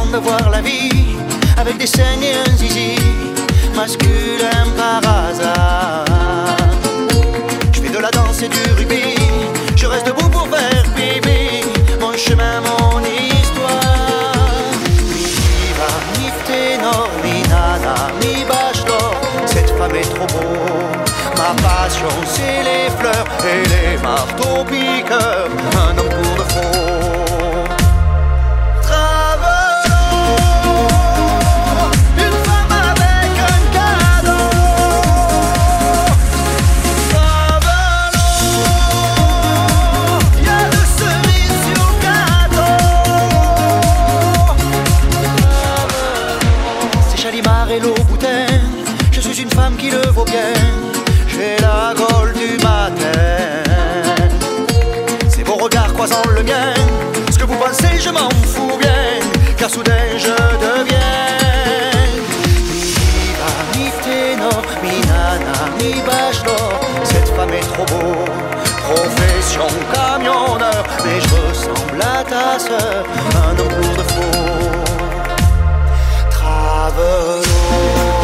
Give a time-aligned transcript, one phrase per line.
[0.00, 1.16] façon de voir la vie,
[1.56, 2.96] avec des scènes et un zizi,
[3.74, 6.04] masculin par hasard.
[7.72, 9.16] Je fais de la danse et du rubis,
[9.76, 11.62] je reste debout pour faire bébé,
[12.00, 13.80] mon chemin, mon histoire.
[15.08, 19.14] Mi diva, mi ténor, mi nana, mi bachelor,
[19.46, 20.50] cette femme est trop beau.
[21.36, 25.48] Ma passion, c'est les fleurs et les marteaux piqueurs.
[25.88, 25.98] Un
[47.30, 48.46] Chalimard et l'eau boutin.
[49.12, 50.52] Je suis une femme qui le vaut bien.
[51.28, 53.22] J'ai la gaule du matin.
[55.28, 56.74] C'est vos regards croisant le mien.
[57.30, 59.20] Ce que vous pensez, je m'en fous bien.
[59.56, 60.34] Car soudain je
[60.66, 60.98] deviens.
[63.76, 66.80] Mi mi ténor, mi nana, mi bachelor.
[67.04, 68.24] Cette femme est trop beau.
[68.88, 70.82] Profession camionneur.
[71.04, 73.04] Mais je ressemble à ta sœur.
[73.46, 74.49] Un homme pour de faux.
[76.90, 78.19] aveugle.